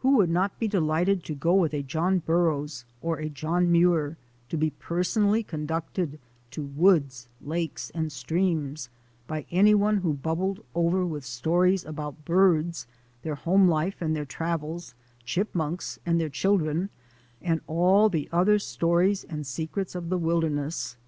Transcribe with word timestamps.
Who 0.00 0.18
would 0.18 0.28
not 0.28 0.58
be 0.58 0.68
delighted 0.68 1.24
to 1.24 1.34
go 1.34 1.54
with 1.54 1.72
a 1.72 1.82
John 1.82 2.18
Burroughs 2.18 2.84
or 3.00 3.16
a 3.16 3.30
John 3.30 3.72
Muir, 3.72 4.18
to 4.50 4.58
be 4.58 4.68
personally 4.68 5.42
con 5.42 5.66
ducted 5.66 6.18
to 6.50 6.62
woods, 6.76 7.26
lakes, 7.40 7.88
and 7.94 8.12
streams 8.12 8.90
by 9.26 9.46
anyone 9.50 9.96
who 9.96 10.12
bubbled 10.12 10.62
over 10.74 11.06
with 11.06 11.24
stories 11.24 11.86
about 11.86 12.26
birds, 12.26 12.86
their 13.22 13.34
home 13.36 13.66
life 13.66 14.02
and 14.02 14.14
their 14.14 14.26
travels, 14.26 14.92
chipmunks 15.24 15.98
and 16.04 16.20
their 16.20 16.28
children, 16.28 16.90
and 17.40 17.62
all 17.66 18.10
the 18.10 18.28
other 18.30 18.58
stories 18.58 19.24
and 19.24 19.46
secrets 19.46 19.94
of 19.94 20.10
the 20.10 20.18
wilder 20.18 20.50
ness 20.50 20.98